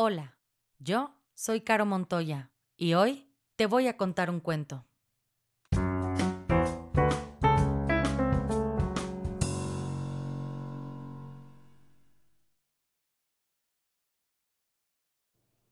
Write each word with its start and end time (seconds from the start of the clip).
Hola, 0.00 0.38
yo 0.78 1.12
soy 1.34 1.62
Caro 1.62 1.84
Montoya 1.84 2.52
y 2.76 2.94
hoy 2.94 3.34
te 3.56 3.66
voy 3.66 3.88
a 3.88 3.96
contar 3.96 4.30
un 4.30 4.38
cuento. 4.38 4.86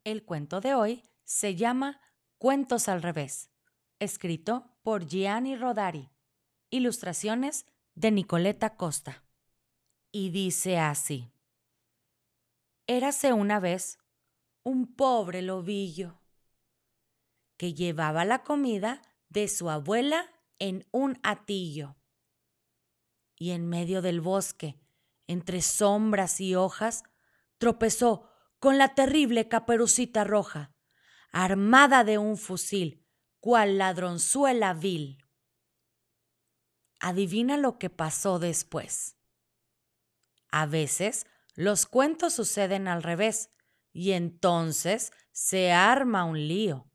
El 0.03 0.25
cuento 0.25 0.61
de 0.61 0.75
hoy 0.75 1.05
se 1.23 1.55
llama 1.55 2.01
Cuentos 2.37 2.89
al 2.89 3.03
revés, 3.03 3.53
escrito 4.01 4.77
por 4.83 5.07
Gianni 5.07 5.55
Rodari, 5.55 6.11
ilustraciones 6.71 7.65
de 7.95 8.11
Nicoleta 8.11 8.75
Costa. 8.75 9.23
Y 10.11 10.31
dice 10.31 10.81
así. 10.81 11.31
Érase 12.89 13.33
una 13.33 13.61
vez 13.61 14.01
un 14.67 14.97
pobre 14.97 15.43
lobillo 15.43 16.21
que 17.57 17.73
llevaba 17.73 18.25
la 18.25 18.43
comida 18.43 19.01
de 19.29 19.47
su 19.47 19.71
abuela 19.71 20.29
en 20.59 20.89
un 20.91 21.21
atillo. 21.23 21.95
Y 23.37 23.53
en 23.53 23.69
medio 23.69 24.03
del 24.03 24.21
bosque, 24.21 24.81
entre 25.29 25.63
sombras 25.63 26.41
y 26.41 26.57
hojas, 26.57 27.05
tropezó 27.59 28.29
con 28.59 28.77
la 28.77 28.97
terrible 28.97 29.47
caperucita 29.47 30.25
roja, 30.25 30.75
armada 31.31 32.03
de 32.03 32.19
un 32.19 32.37
fusil, 32.37 33.07
cual 33.39 33.79
ladronzuela 33.79 34.75
vil. 34.75 35.23
Adivina 36.99 37.57
lo 37.57 37.79
que 37.79 37.89
pasó 37.89 38.41
después. 38.41 39.17
A 40.51 40.67
veces 40.67 41.25
los 41.55 41.87
cuentos 41.87 42.33
suceden 42.33 42.89
al 42.89 43.05
revés, 43.05 43.51
y 43.97 44.13
entonces 44.13 45.11
se 45.33 45.73
arma 45.73 46.25
un 46.25 46.49
lío. 46.49 46.87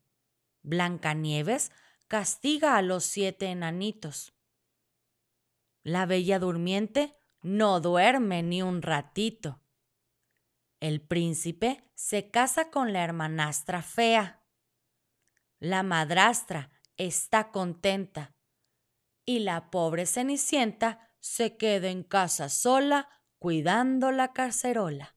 Blancanieves 0.62 1.72
castiga 2.06 2.76
a 2.76 2.82
los 2.82 3.02
siete 3.02 3.46
enanitos. 3.46 4.36
La 5.82 6.06
bella 6.06 6.38
durmiente 6.38 7.16
no 7.40 7.80
duerme 7.80 8.44
ni 8.44 8.62
un 8.62 8.82
ratito. 8.82 9.60
El 10.78 11.00
príncipe 11.00 11.90
se 11.94 12.30
casa 12.30 12.70
con 12.70 12.92
la 12.92 13.02
hermanastra 13.02 13.82
fea. 13.82 14.44
La 15.58 15.82
madrastra 15.82 16.70
está 16.96 17.50
contenta 17.50 18.36
y 19.24 19.40
la 19.40 19.72
pobre 19.72 20.06
Cenicienta 20.06 21.10
se 21.18 21.56
queda 21.56 21.88
en 21.88 22.04
casa 22.04 22.48
sola 22.48 23.08
cuidando 23.40 24.12
la 24.12 24.32
cacerola 24.32 25.16